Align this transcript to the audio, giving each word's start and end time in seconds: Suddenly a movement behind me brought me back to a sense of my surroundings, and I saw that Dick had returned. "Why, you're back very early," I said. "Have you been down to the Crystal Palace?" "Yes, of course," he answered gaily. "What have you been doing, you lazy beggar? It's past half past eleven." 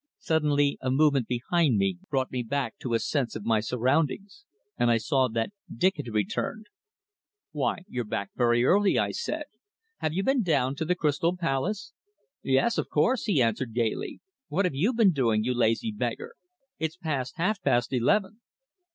Suddenly 0.17 0.79
a 0.81 0.89
movement 0.89 1.27
behind 1.27 1.77
me 1.77 1.99
brought 2.09 2.31
me 2.31 2.41
back 2.41 2.75
to 2.79 2.95
a 2.95 2.99
sense 2.99 3.35
of 3.35 3.45
my 3.45 3.59
surroundings, 3.59 4.45
and 4.75 4.89
I 4.89 4.97
saw 4.97 5.27
that 5.27 5.51
Dick 5.71 5.97
had 5.97 6.07
returned. 6.07 6.65
"Why, 7.51 7.83
you're 7.87 8.03
back 8.03 8.31
very 8.35 8.65
early," 8.65 8.97
I 8.97 9.11
said. 9.11 9.43
"Have 9.99 10.11
you 10.11 10.23
been 10.23 10.41
down 10.41 10.73
to 10.77 10.85
the 10.85 10.95
Crystal 10.95 11.37
Palace?" 11.37 11.93
"Yes, 12.41 12.79
of 12.79 12.89
course," 12.89 13.25
he 13.25 13.43
answered 13.43 13.75
gaily. 13.75 14.21
"What 14.47 14.65
have 14.65 14.73
you 14.73 14.91
been 14.91 15.11
doing, 15.11 15.43
you 15.43 15.53
lazy 15.53 15.91
beggar? 15.91 16.33
It's 16.79 16.97
past 16.97 17.35
half 17.37 17.61
past 17.61 17.93
eleven." 17.93 18.41